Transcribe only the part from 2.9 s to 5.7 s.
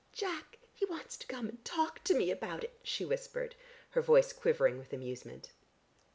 whispered, her voice quivering with amusement.